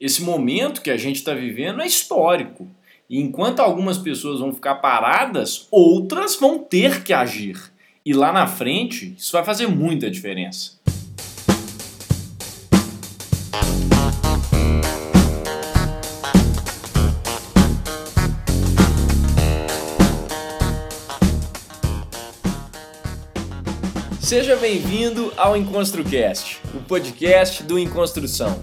[0.00, 2.68] Esse momento que a gente está vivendo é histórico.
[3.10, 7.58] E enquanto algumas pessoas vão ficar paradas, outras vão ter que agir.
[8.06, 10.78] E lá na frente, isso vai fazer muita diferença.
[24.20, 28.62] Seja bem-vindo ao EnconstruCast, o podcast do Enconstrução.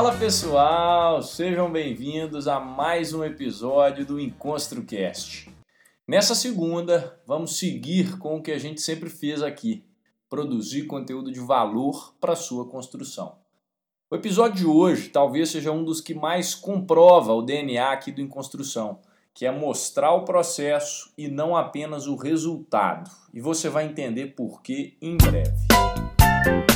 [0.00, 5.54] Fala pessoal, sejam bem-vindos a mais um episódio do EnconstruCast.
[6.08, 9.84] Nessa segunda, vamos seguir com o que a gente sempre fez aqui:
[10.30, 13.34] produzir conteúdo de valor para sua construção.
[14.10, 18.22] O episódio de hoje talvez seja um dos que mais comprova o DNA aqui do
[18.22, 19.00] Enconstrução,
[19.34, 23.10] que é mostrar o processo e não apenas o resultado.
[23.34, 26.69] E você vai entender por que em breve.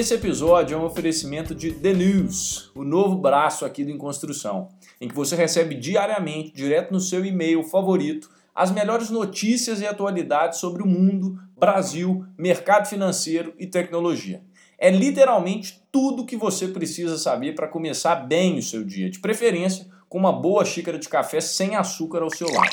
[0.00, 5.06] Esse episódio é um oferecimento de The News, o novo braço aqui do Enconstrução, em
[5.06, 10.82] que você recebe diariamente, direto no seu e-mail favorito, as melhores notícias e atualidades sobre
[10.82, 14.42] o mundo, Brasil, mercado financeiro e tecnologia.
[14.78, 19.18] É literalmente tudo o que você precisa saber para começar bem o seu dia, de
[19.18, 22.70] preferência com uma boa xícara de café sem açúcar ao seu lado.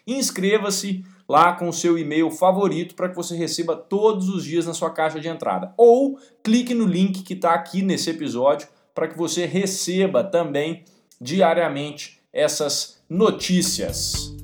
[0.06, 4.74] Inscreva-se lá com o seu e-mail favorito para que você receba todos os dias na
[4.74, 5.72] sua caixa de entrada.
[5.76, 10.82] Ou clique no link que está aqui nesse episódio para que você receba também
[11.20, 14.34] diariamente essas notícias.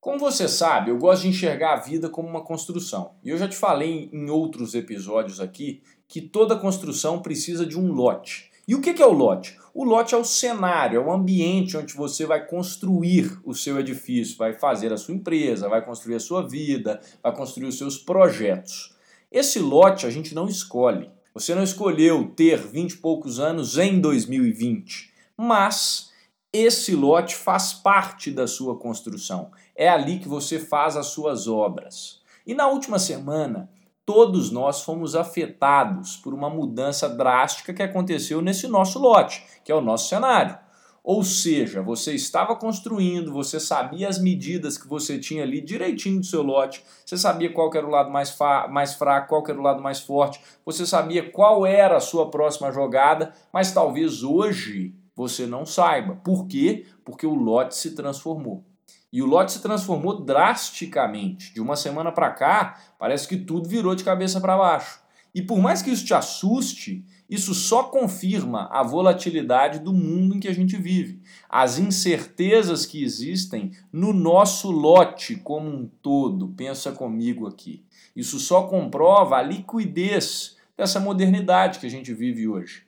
[0.00, 3.12] Como você sabe, eu gosto de enxergar a vida como uma construção.
[3.22, 7.92] E eu já te falei em outros episódios aqui que toda construção precisa de um
[7.92, 8.52] lote.
[8.66, 9.58] E o que é o lote?
[9.74, 14.38] O lote é o cenário, é o ambiente onde você vai construir o seu edifício,
[14.38, 18.94] vai fazer a sua empresa, vai construir a sua vida, vai construir os seus projetos.
[19.30, 21.10] Esse lote a gente não escolhe.
[21.34, 26.12] Você não escolheu ter 20 e poucos anos em 2020, mas
[26.52, 29.50] esse lote faz parte da sua construção.
[29.74, 32.22] É ali que você faz as suas obras.
[32.46, 33.68] E na última semana,
[34.06, 39.74] todos nós fomos afetados por uma mudança drástica que aconteceu nesse nosso lote, que é
[39.74, 40.58] o nosso cenário.
[41.02, 46.24] Ou seja, você estava construindo, você sabia as medidas que você tinha ali direitinho do
[46.24, 48.34] seu lote, você sabia qual era o lado mais,
[48.70, 52.72] mais fraco, qual era o lado mais forte, você sabia qual era a sua próxima
[52.72, 56.16] jogada, mas talvez hoje você não saiba.
[56.24, 56.86] Por quê?
[57.04, 58.64] Porque o lote se transformou.
[59.14, 61.54] E o lote se transformou drasticamente.
[61.54, 64.98] De uma semana para cá, parece que tudo virou de cabeça para baixo.
[65.32, 70.40] E por mais que isso te assuste, isso só confirma a volatilidade do mundo em
[70.40, 76.48] que a gente vive, as incertezas que existem no nosso lote como um todo.
[76.48, 77.84] Pensa comigo aqui.
[78.16, 82.82] Isso só comprova a liquidez dessa modernidade que a gente vive hoje.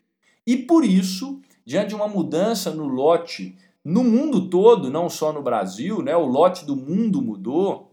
[0.45, 3.57] E por isso, diante de uma mudança no lote
[3.89, 7.93] no mundo todo, não só no Brasil, né, o lote do mundo mudou.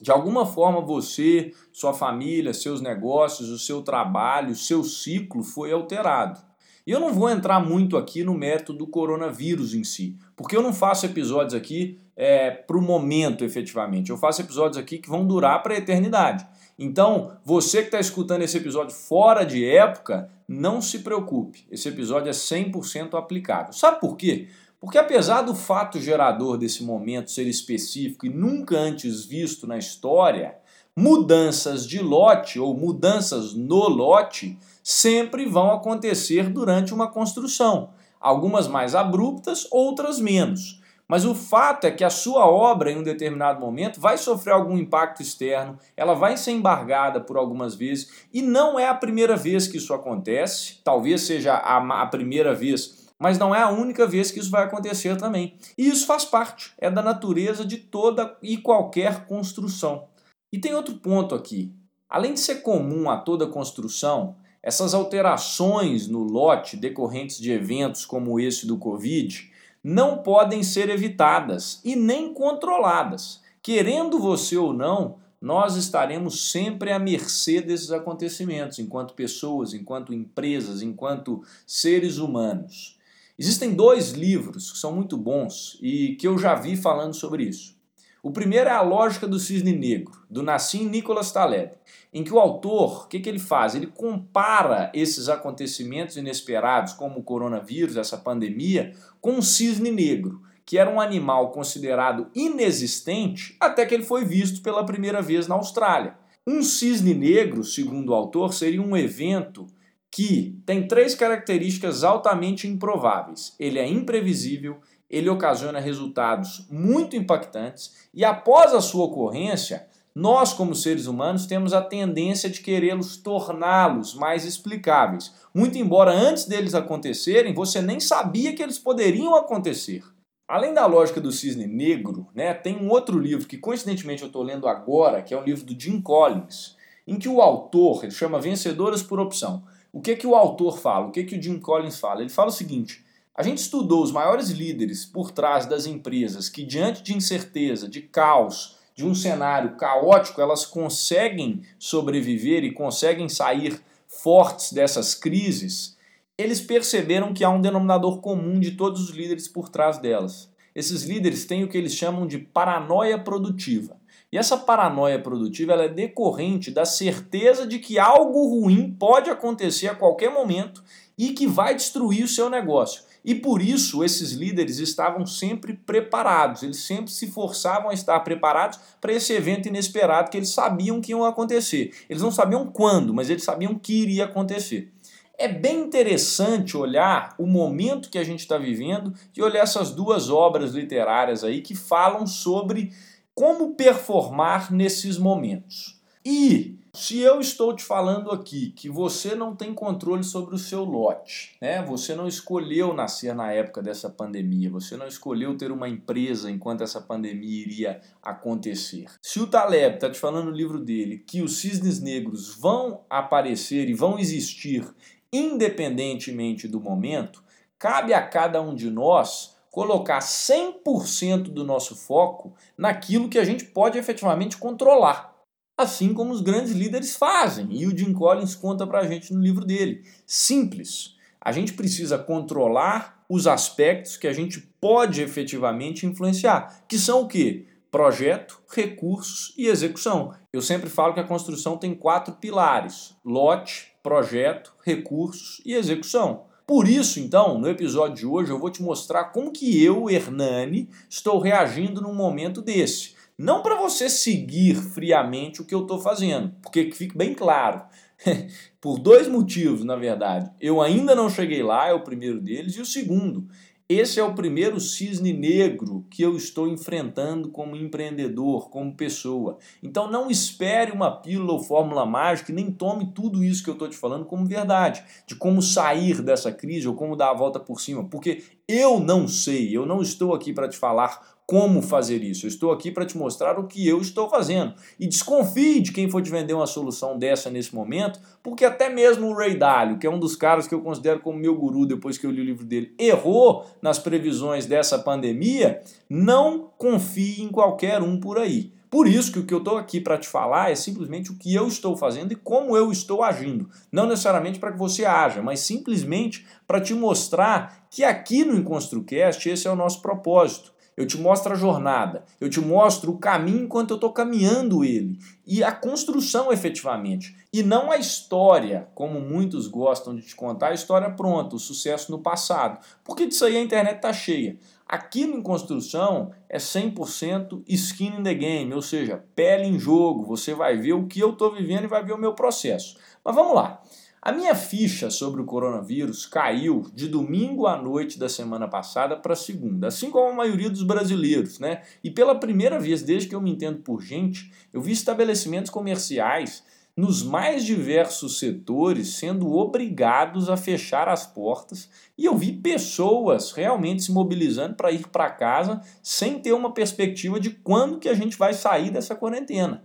[0.00, 5.70] De alguma forma você, sua família, seus negócios, o seu trabalho, o seu ciclo foi
[5.70, 6.40] alterado.
[6.84, 10.62] E eu não vou entrar muito aqui no método do coronavírus em si, porque eu
[10.62, 14.10] não faço episódios aqui é, para o momento efetivamente.
[14.10, 16.44] Eu faço episódios aqui que vão durar para a eternidade.
[16.76, 21.66] Então, você que está escutando esse episódio fora de época, não se preocupe.
[21.70, 23.72] Esse episódio é 100% aplicável.
[23.72, 24.48] Sabe por quê?
[24.80, 30.56] Porque apesar do fato gerador desse momento ser específico e nunca antes visto na história,
[30.96, 37.90] mudanças de lote ou mudanças no lote sempre vão acontecer durante uma construção.
[38.18, 40.80] Algumas mais abruptas, outras menos.
[41.06, 44.78] Mas o fato é que a sua obra, em um determinado momento, vai sofrer algum
[44.78, 49.66] impacto externo, ela vai ser embargada por algumas vezes, e não é a primeira vez
[49.66, 54.30] que isso acontece, talvez seja a, a primeira vez mas não é a única vez
[54.30, 55.54] que isso vai acontecer também.
[55.76, 60.08] E isso faz parte, é da natureza de toda e qualquer construção.
[60.50, 61.70] E tem outro ponto aqui.
[62.08, 68.40] Além de ser comum a toda construção, essas alterações no lote decorrentes de eventos como
[68.40, 69.50] esse do Covid
[69.84, 73.40] não podem ser evitadas e nem controladas.
[73.62, 80.82] Querendo você ou não, nós estaremos sempre à mercê desses acontecimentos, enquanto pessoas, enquanto empresas,
[80.82, 82.98] enquanto seres humanos.
[83.40, 87.74] Existem dois livros que são muito bons e que eu já vi falando sobre isso.
[88.22, 91.72] O primeiro é A Lógica do Cisne Negro, do Nassim Nicholas Taleb,
[92.12, 93.74] em que o autor, o que, que ele faz?
[93.74, 98.92] Ele compara esses acontecimentos inesperados, como o coronavírus, essa pandemia,
[99.22, 104.60] com o cisne negro, que era um animal considerado inexistente até que ele foi visto
[104.60, 106.14] pela primeira vez na Austrália.
[106.46, 109.66] Um cisne negro, segundo o autor, seria um evento
[110.10, 113.54] que tem três características altamente improváveis.
[113.58, 120.74] Ele é imprevisível, ele ocasiona resultados muito impactantes e após a sua ocorrência, nós como
[120.74, 125.32] seres humanos temos a tendência de querê-los torná-los mais explicáveis.
[125.54, 130.02] Muito embora antes deles acontecerem, você nem sabia que eles poderiam acontecer.
[130.48, 134.42] Além da lógica do cisne negro, né, tem um outro livro que coincidentemente eu estou
[134.42, 136.76] lendo agora, que é um livro do Jim Collins,
[137.06, 139.62] em que o autor, ele chama Vencedoras por Opção,
[139.92, 141.06] o que que o autor fala?
[141.06, 142.20] O que que o Jim Collins fala?
[142.20, 143.04] Ele fala o seguinte:
[143.34, 148.02] a gente estudou os maiores líderes por trás das empresas que diante de incerteza, de
[148.02, 155.96] caos, de um cenário caótico, elas conseguem sobreviver e conseguem sair fortes dessas crises.
[156.36, 160.50] Eles perceberam que há um denominador comum de todos os líderes por trás delas.
[160.74, 163.99] Esses líderes têm o que eles chamam de paranoia produtiva.
[164.32, 169.88] E essa paranoia produtiva ela é decorrente da certeza de que algo ruim pode acontecer
[169.88, 170.84] a qualquer momento
[171.18, 173.02] e que vai destruir o seu negócio.
[173.24, 178.78] E por isso esses líderes estavam sempre preparados, eles sempre se forçavam a estar preparados
[179.00, 181.92] para esse evento inesperado que eles sabiam que ia acontecer.
[182.08, 184.92] Eles não sabiam quando, mas eles sabiam que iria acontecer.
[185.36, 190.30] É bem interessante olhar o momento que a gente está vivendo e olhar essas duas
[190.30, 192.92] obras literárias aí que falam sobre
[193.34, 196.00] como performar nesses momentos.
[196.24, 200.82] E se eu estou te falando aqui que você não tem controle sobre o seu
[200.82, 201.82] lote, né?
[201.84, 206.82] Você não escolheu nascer na época dessa pandemia, você não escolheu ter uma empresa enquanto
[206.82, 209.06] essa pandemia iria acontecer.
[209.22, 213.88] Se o Taleb está te falando no livro dele que os cisnes negros vão aparecer
[213.88, 214.84] e vão existir
[215.32, 217.42] independentemente do momento,
[217.78, 223.64] cabe a cada um de nós colocar 100% do nosso foco naquilo que a gente
[223.64, 225.34] pode efetivamente controlar.
[225.78, 229.64] Assim como os grandes líderes fazem, e o Jim Collins conta pra gente no livro
[229.64, 230.04] dele.
[230.26, 231.16] Simples.
[231.40, 237.28] A gente precisa controlar os aspectos que a gente pode efetivamente influenciar, que são o
[237.28, 237.66] quê?
[237.90, 240.34] Projeto, recursos e execução.
[240.52, 246.49] Eu sempre falo que a construção tem quatro pilares: lote, projeto, recursos e execução.
[246.70, 250.88] Por isso, então, no episódio de hoje eu vou te mostrar como que eu, Hernani,
[251.08, 253.16] estou reagindo num momento desse.
[253.36, 257.82] Não para você seguir friamente o que eu estou fazendo, porque fique bem claro.
[258.80, 260.48] Por dois motivos, na verdade.
[260.60, 263.48] Eu ainda não cheguei lá, é o primeiro deles, e o segundo,
[263.92, 269.58] esse é o primeiro cisne negro que eu estou enfrentando como empreendedor, como pessoa.
[269.82, 273.88] Então não espere uma pílula ou fórmula mágica nem tome tudo isso que eu estou
[273.88, 277.80] te falando como verdade, de como sair dessa crise ou como dar a volta por
[277.80, 282.46] cima, porque eu não sei, eu não estou aqui para te falar como fazer isso.
[282.46, 284.72] Eu estou aqui para te mostrar o que eu estou fazendo.
[285.00, 289.26] E desconfie de quem for te vender uma solução dessa nesse momento, porque até mesmo
[289.26, 292.16] o Ray Dalio, que é um dos caras que eu considero como meu guru depois
[292.16, 298.00] que eu li o livro dele, errou nas previsões dessa pandemia, não confie em qualquer
[298.00, 298.72] um por aí.
[298.88, 301.52] Por isso que o que eu estou aqui para te falar é simplesmente o que
[301.52, 303.68] eu estou fazendo e como eu estou agindo.
[303.90, 309.48] Não necessariamente para que você haja, mas simplesmente para te mostrar que aqui no EnconstruCast
[309.48, 313.64] esse é o nosso propósito eu te mostro a jornada, eu te mostro o caminho
[313.64, 317.34] enquanto eu estou caminhando ele e a construção efetivamente.
[317.50, 322.12] E não a história, como muitos gostam de te contar, a história pronta, o sucesso
[322.12, 322.84] no passado.
[323.02, 324.58] Porque disso aí a internet está cheia.
[324.86, 330.26] Aqui em construção é 100% skin in the game, ou seja, pele em jogo.
[330.26, 332.98] Você vai ver o que eu estou vivendo e vai ver o meu processo.
[333.24, 333.80] Mas vamos lá.
[334.22, 339.34] A minha ficha sobre o coronavírus caiu de domingo à noite da semana passada para
[339.34, 341.80] segunda, assim como a maioria dos brasileiros, né?
[342.04, 346.62] E pela primeira vez desde que eu me entendo por gente, eu vi estabelecimentos comerciais
[346.94, 354.02] nos mais diversos setores sendo obrigados a fechar as portas e eu vi pessoas realmente
[354.02, 358.36] se mobilizando para ir para casa sem ter uma perspectiva de quando que a gente
[358.36, 359.82] vai sair dessa quarentena.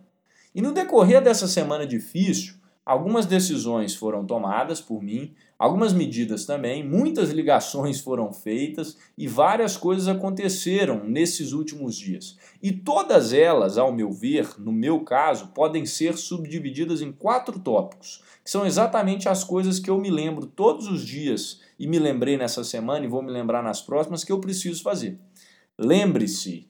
[0.54, 6.88] E no decorrer dessa semana difícil, Algumas decisões foram tomadas por mim, algumas medidas também,
[6.88, 12.38] muitas ligações foram feitas e várias coisas aconteceram nesses últimos dias.
[12.62, 18.22] E todas elas, ao meu ver, no meu caso, podem ser subdivididas em quatro tópicos,
[18.44, 22.38] que são exatamente as coisas que eu me lembro todos os dias e me lembrei
[22.38, 25.18] nessa semana e vou me lembrar nas próximas que eu preciso fazer.
[25.76, 26.70] Lembre-se,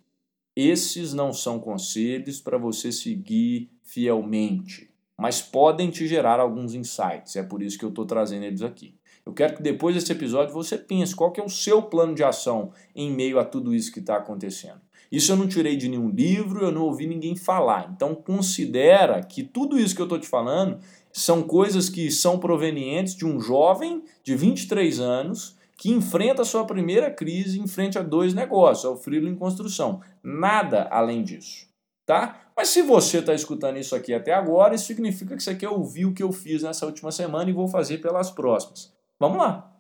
[0.56, 7.36] esses não são conselhos para você seguir fielmente mas podem te gerar alguns insights.
[7.36, 8.96] É por isso que eu estou trazendo eles aqui.
[9.26, 12.24] Eu quero que depois desse episódio você pense qual que é o seu plano de
[12.24, 14.82] ação em meio a tudo isso que está acontecendo.
[15.12, 17.92] Isso eu não tirei de nenhum livro, eu não ouvi ninguém falar.
[17.96, 20.80] Então considera que tudo isso que eu estou te falando
[21.12, 26.66] são coisas que são provenientes de um jovem de 23 anos que enfrenta a sua
[26.66, 30.02] primeira crise em frente a dois negócios, ao frilo em construção.
[30.24, 31.68] Nada além disso
[32.06, 32.40] tá?
[32.56, 36.06] Mas se você está escutando isso aqui até agora, isso significa que você quer ouvir
[36.06, 38.94] o que eu fiz nessa última semana e vou fazer pelas próximas.
[39.20, 39.72] Vamos lá.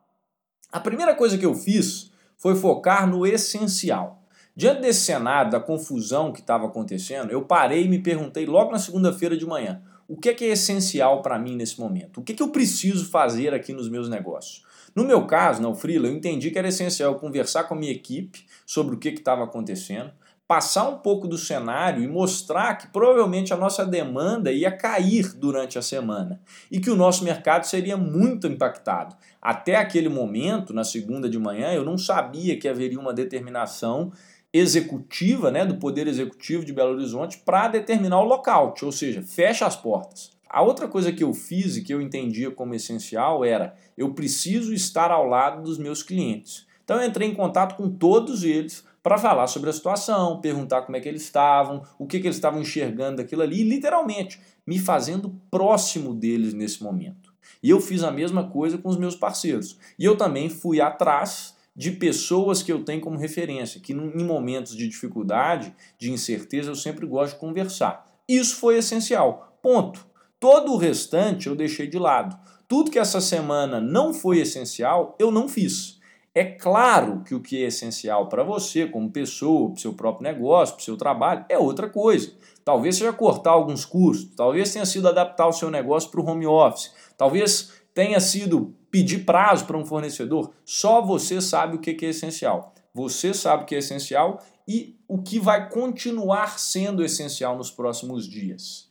[0.72, 4.24] A primeira coisa que eu fiz foi focar no essencial.
[4.53, 8.79] Diante desse cenário, da confusão que estava acontecendo, eu parei e me perguntei logo na
[8.79, 12.20] segunda-feira de manhã, o que é, que é essencial para mim nesse momento?
[12.20, 14.63] O que, é que eu preciso fazer aqui nos meus negócios?
[14.96, 18.46] No meu caso, na Freela, eu entendi que era essencial conversar com a minha equipe
[18.65, 20.12] sobre o que estava acontecendo,
[20.48, 25.80] passar um pouco do cenário e mostrar que provavelmente a nossa demanda ia cair durante
[25.80, 26.40] a semana
[26.72, 29.16] e que o nosso mercado seria muito impactado.
[29.42, 34.12] Até aquele momento, na segunda de manhã, eu não sabia que haveria uma determinação
[34.54, 39.66] executiva, né, do Poder Executivo de Belo Horizonte para determinar o lockout, ou seja, fecha
[39.66, 40.32] as portas.
[40.50, 44.74] A outra coisa que eu fiz e que eu entendia como essencial era eu preciso
[44.74, 46.66] estar ao lado dos meus clientes.
[46.86, 50.96] Então eu entrei em contato com todos eles para falar sobre a situação, perguntar como
[50.96, 55.36] é que eles estavam, o que, que eles estavam enxergando daquilo ali, literalmente me fazendo
[55.51, 57.34] próximo deles nesse momento.
[57.62, 59.77] E eu fiz a mesma coisa com os meus parceiros.
[59.98, 64.75] E eu também fui atrás de pessoas que eu tenho como referência, que em momentos
[64.75, 68.08] de dificuldade, de incerteza, eu sempre gosto de conversar.
[68.27, 69.58] Isso foi essencial.
[69.62, 70.06] Ponto.
[70.39, 72.38] Todo o restante eu deixei de lado.
[72.68, 75.95] Tudo que essa semana não foi essencial, eu não fiz.
[76.36, 80.24] É claro que o que é essencial para você, como pessoa, para o seu próprio
[80.24, 82.34] negócio, para o seu trabalho, é outra coisa.
[82.65, 86.46] Talvez seja cortar alguns custos, talvez tenha sido adaptar o seu negócio para o home
[86.46, 90.51] office, talvez tenha sido pedir prazo para um fornecedor.
[90.65, 92.74] Só você sabe o que é essencial.
[92.94, 98.27] Você sabe o que é essencial e o que vai continuar sendo essencial nos próximos
[98.27, 98.85] dias.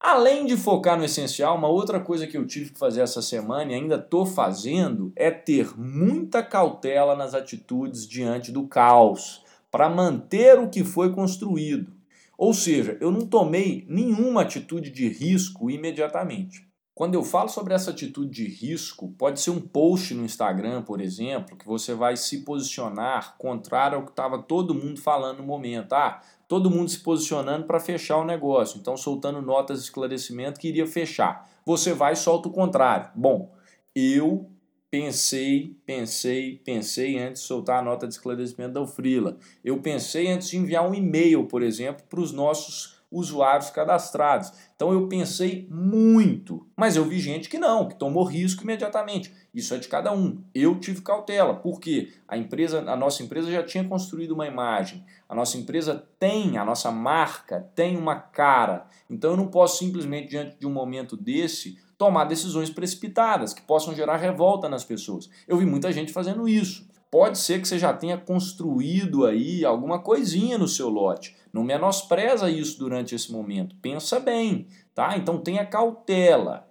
[0.00, 3.72] Além de focar no essencial, uma outra coisa que eu tive que fazer essa semana
[3.72, 10.56] e ainda estou fazendo é ter muita cautela nas atitudes diante do caos, para manter
[10.58, 11.92] o que foi construído.
[12.38, 16.68] Ou seja, eu não tomei nenhuma atitude de risco imediatamente.
[16.94, 21.00] Quando eu falo sobre essa atitude de risco, pode ser um post no Instagram, por
[21.00, 25.92] exemplo, que você vai se posicionar contrário ao que estava todo mundo falando no momento.
[25.92, 30.68] Ah, todo mundo se posicionando para fechar o negócio, então soltando notas de esclarecimento que
[30.68, 31.48] iria fechar.
[31.64, 33.10] Você vai e solta o contrário.
[33.14, 33.54] Bom,
[33.94, 34.50] eu
[34.90, 39.36] pensei, pensei, pensei antes de soltar a nota de esclarecimento da Ufrila.
[39.62, 44.52] Eu pensei antes de enviar um e-mail, por exemplo, para os nossos usuários cadastrados.
[44.76, 49.32] Então eu pensei muito, mas eu vi gente que não, que tomou risco imediatamente.
[49.54, 50.42] Isso é de cada um.
[50.54, 55.04] Eu tive cautela, porque a empresa, a nossa empresa já tinha construído uma imagem.
[55.28, 58.86] A nossa empresa tem, a nossa marca tem uma cara.
[59.08, 63.94] Então eu não posso simplesmente diante de um momento desse tomar decisões precipitadas que possam
[63.94, 65.28] gerar revolta nas pessoas.
[65.48, 66.87] Eu vi muita gente fazendo isso.
[67.10, 71.34] Pode ser que você já tenha construído aí alguma coisinha no seu lote.
[71.52, 73.74] Não menospreza isso durante esse momento.
[73.80, 75.16] Pensa bem, tá?
[75.16, 76.68] Então tenha cautela.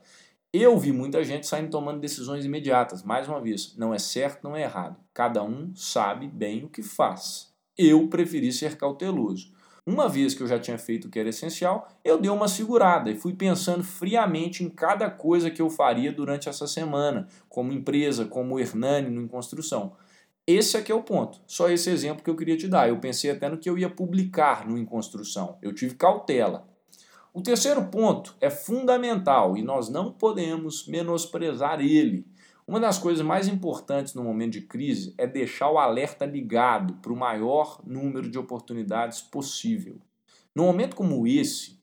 [0.53, 3.03] Eu vi muita gente saindo tomando decisões imediatas.
[3.03, 4.98] Mais uma vez, não é certo, não é errado.
[5.13, 7.51] Cada um sabe bem o que faz.
[7.77, 9.51] Eu preferi ser cauteloso.
[9.86, 13.10] Uma vez que eu já tinha feito o que era essencial, eu dei uma segurada
[13.10, 18.25] e fui pensando friamente em cada coisa que eu faria durante essa semana, como empresa,
[18.25, 19.96] como Hernani Em Construção.
[20.48, 21.42] Esse aqui é o ponto.
[21.46, 22.88] Só esse exemplo que eu queria te dar.
[22.88, 25.58] Eu pensei até no que eu ia publicar no Em Construção.
[25.62, 26.66] Eu tive cautela.
[27.34, 32.25] O terceiro ponto é fundamental e nós não podemos menosprezar ele.
[32.66, 37.12] Uma das coisas mais importantes no momento de crise é deixar o alerta ligado para
[37.12, 39.98] o maior número de oportunidades possível.
[40.56, 41.76] No momento como esse,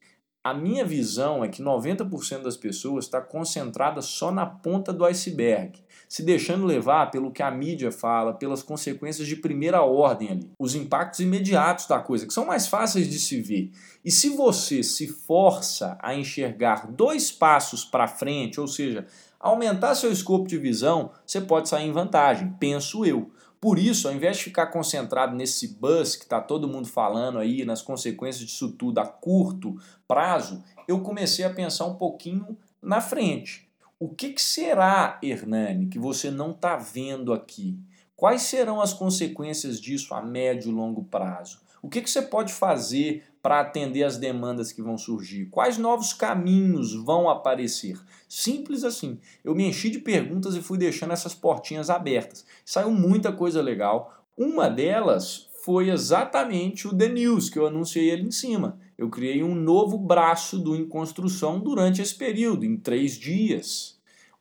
[0.45, 5.83] a minha visão é que 90% das pessoas está concentrada só na ponta do iceberg,
[6.07, 10.75] se deixando levar pelo que a mídia fala, pelas consequências de primeira ordem ali, os
[10.75, 13.71] impactos imediatos da coisa, que são mais fáceis de se ver.
[14.05, 19.07] E se você se força a enxergar dois passos para frente, ou seja,
[19.41, 23.31] aumentar seu escopo de visão, você pode sair em vantagem, penso eu.
[23.65, 27.65] Por isso, ao invés de ficar concentrado nesse buzz que está todo mundo falando aí,
[27.65, 33.67] nas consequências disso tudo a curto prazo, eu comecei a pensar um pouquinho na frente.
[33.99, 37.79] O que, que será, Hernani, que você não está vendo aqui?
[38.15, 41.64] Quais serão as consequências disso a médio e longo prazo?
[41.85, 45.51] O que, que você pode fazer para atender as demandas que vão surgir?
[45.51, 48.01] Quais novos caminhos vão aparecer?
[48.27, 49.19] Simples assim.
[49.45, 52.47] Eu me enchi de perguntas e fui deixando essas portinhas abertas.
[52.65, 54.25] Saiu muita coisa legal.
[54.35, 58.79] Uma delas foi exatamente o The News, que eu anunciei ali em cima.
[58.97, 63.94] Eu criei um novo braço do Em Construção durante esse período, em três dias.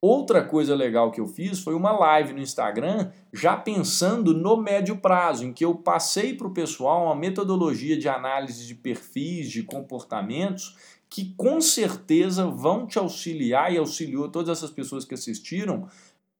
[0.05, 4.97] Outra coisa legal que eu fiz foi uma live no Instagram, já pensando no médio
[4.97, 9.63] prazo, em que eu passei para o pessoal uma metodologia de análise de perfis, de
[9.63, 10.75] comportamentos,
[11.09, 15.87] que com certeza vão te auxiliar e auxiliou todas essas pessoas que assistiram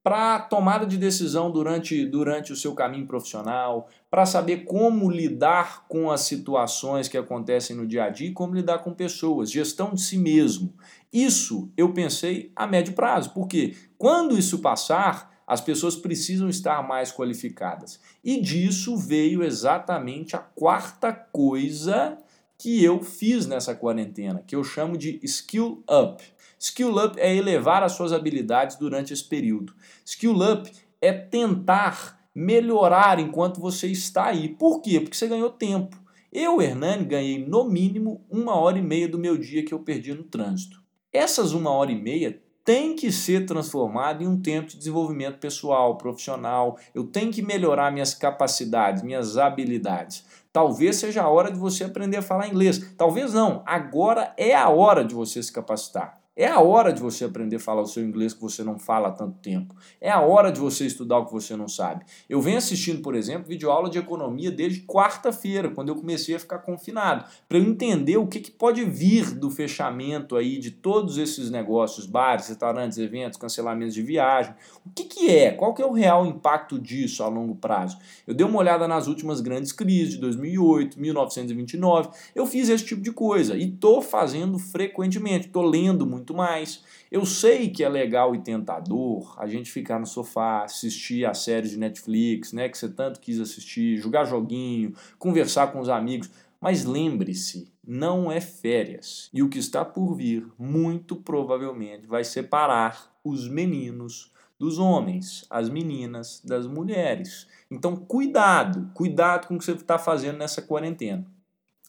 [0.02, 6.08] para tomada de decisão durante, durante o seu caminho profissional, para saber como lidar com
[6.08, 10.00] as situações que acontecem no dia a dia e como lidar com pessoas, gestão de
[10.02, 10.72] si mesmo.
[11.12, 17.10] Isso eu pensei a médio prazo, porque quando isso passar, as pessoas precisam estar mais
[17.10, 17.98] qualificadas.
[18.22, 22.16] E disso veio exatamente a quarta coisa
[22.56, 26.22] que eu fiz nessa quarentena, que eu chamo de skill up.
[26.56, 29.74] Skill up é elevar as suas habilidades durante esse período.
[30.04, 34.48] Skill up é tentar melhorar enquanto você está aí.
[34.48, 35.00] Por quê?
[35.00, 35.96] Porque você ganhou tempo.
[36.32, 40.12] Eu, Hernani, ganhei no mínimo uma hora e meia do meu dia que eu perdi
[40.12, 40.82] no trânsito.
[41.12, 45.96] Essas uma hora e meia tem que ser transformado em um tempo de desenvolvimento pessoal,
[45.96, 46.78] profissional.
[46.94, 50.24] Eu tenho que melhorar minhas capacidades, minhas habilidades.
[50.52, 52.94] Talvez seja a hora de você aprender a falar inglês.
[52.96, 53.62] Talvez não.
[53.66, 56.23] Agora é a hora de você se capacitar.
[56.36, 59.06] É a hora de você aprender a falar o seu inglês que você não fala
[59.06, 59.72] há tanto tempo.
[60.00, 62.04] É a hora de você estudar o que você não sabe.
[62.28, 66.58] Eu venho assistindo, por exemplo, videoaula de economia desde quarta-feira, quando eu comecei a ficar
[66.58, 71.52] confinado, para eu entender o que, que pode vir do fechamento aí de todos esses
[71.52, 74.54] negócios, bares, restaurantes, eventos, cancelamentos de viagem.
[74.84, 75.52] O que, que é?
[75.52, 77.96] Qual que é o real impacto disso a longo prazo?
[78.26, 82.08] Eu dei uma olhada nas últimas grandes crises de 2008, 1929.
[82.34, 86.82] Eu fiz esse tipo de coisa e estou fazendo frequentemente, estou lendo muito muito mais.
[87.12, 91.68] Eu sei que é legal e tentador a gente ficar no sofá, assistir a série
[91.68, 96.86] de Netflix, né, que você tanto quis assistir, jogar joguinho, conversar com os amigos, mas
[96.86, 99.28] lembre-se, não é férias.
[99.34, 105.68] E o que está por vir, muito provavelmente, vai separar os meninos dos homens, as
[105.68, 107.46] meninas das mulheres.
[107.70, 111.26] Então, cuidado, cuidado com o que você está fazendo nessa quarentena.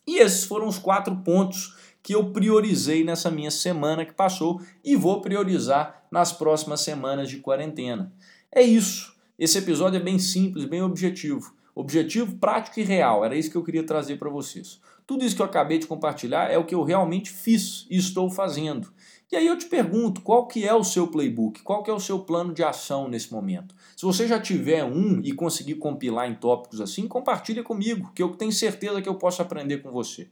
[0.05, 4.95] E esses foram os quatro pontos que eu priorizei nessa minha semana que passou e
[4.95, 8.13] vou priorizar nas próximas semanas de quarentena.
[8.51, 9.15] É isso.
[9.39, 11.55] Esse episódio é bem simples, bem objetivo.
[11.73, 14.79] Objetivo prático e real, era isso que eu queria trazer para vocês.
[15.07, 18.29] Tudo isso que eu acabei de compartilhar é o que eu realmente fiz e estou
[18.29, 18.93] fazendo.
[19.31, 21.63] E aí eu te pergunto, qual que é o seu playbook?
[21.63, 23.73] Qual que é o seu plano de ação nesse momento?
[23.97, 28.29] Se você já tiver um e conseguir compilar em tópicos assim, compartilha comigo, que eu
[28.35, 30.29] tenho certeza que eu posso aprender com você.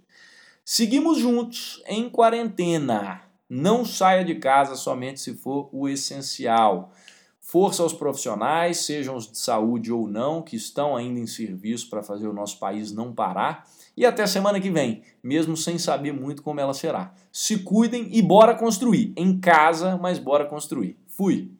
[0.65, 3.21] Seguimos juntos em quarentena.
[3.49, 6.93] Não saia de casa somente se for o essencial.
[7.41, 12.02] Força aos profissionais, sejam os de saúde ou não, que estão ainda em serviço para
[12.02, 13.67] fazer o nosso país não parar.
[13.95, 17.13] E até semana que vem, mesmo sem saber muito como ela será.
[17.30, 19.12] Se cuidem e bora construir.
[19.17, 20.97] Em casa, mas bora construir.
[21.06, 21.52] Fui!